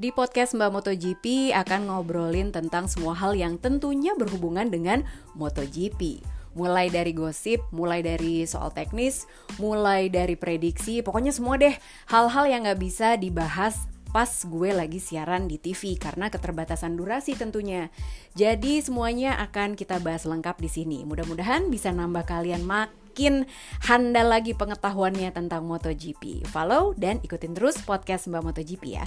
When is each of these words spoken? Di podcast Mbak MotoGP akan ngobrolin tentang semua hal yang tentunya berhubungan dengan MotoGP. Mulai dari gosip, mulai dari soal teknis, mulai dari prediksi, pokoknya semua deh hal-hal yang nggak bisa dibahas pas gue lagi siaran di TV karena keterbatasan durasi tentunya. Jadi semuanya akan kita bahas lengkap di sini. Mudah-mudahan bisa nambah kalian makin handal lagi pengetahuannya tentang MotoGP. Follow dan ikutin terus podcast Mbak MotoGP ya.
Di 0.00 0.16
podcast 0.16 0.56
Mbak 0.56 0.70
MotoGP 0.72 1.52
akan 1.52 1.92
ngobrolin 1.92 2.48
tentang 2.48 2.88
semua 2.88 3.12
hal 3.12 3.36
yang 3.36 3.60
tentunya 3.60 4.16
berhubungan 4.16 4.72
dengan 4.72 5.04
MotoGP. 5.36 6.24
Mulai 6.56 6.88
dari 6.88 7.12
gosip, 7.12 7.60
mulai 7.68 8.00
dari 8.00 8.48
soal 8.48 8.72
teknis, 8.72 9.28
mulai 9.60 10.08
dari 10.08 10.40
prediksi, 10.40 11.04
pokoknya 11.04 11.36
semua 11.36 11.60
deh 11.60 11.76
hal-hal 12.08 12.48
yang 12.48 12.64
nggak 12.64 12.80
bisa 12.80 13.20
dibahas 13.20 13.76
pas 14.08 14.32
gue 14.48 14.72
lagi 14.72 15.04
siaran 15.04 15.44
di 15.44 15.60
TV 15.60 16.00
karena 16.00 16.32
keterbatasan 16.32 16.96
durasi 16.96 17.36
tentunya. 17.36 17.92
Jadi 18.32 18.80
semuanya 18.80 19.36
akan 19.36 19.76
kita 19.76 20.00
bahas 20.00 20.24
lengkap 20.24 20.64
di 20.64 20.72
sini. 20.72 21.04
Mudah-mudahan 21.04 21.68
bisa 21.68 21.92
nambah 21.92 22.24
kalian 22.24 22.64
makin 22.64 23.44
handal 23.84 24.32
lagi 24.32 24.56
pengetahuannya 24.56 25.28
tentang 25.28 25.68
MotoGP. 25.68 26.48
Follow 26.48 26.96
dan 26.96 27.20
ikutin 27.20 27.52
terus 27.52 27.76
podcast 27.84 28.32
Mbak 28.32 28.48
MotoGP 28.48 28.96
ya. 28.96 29.04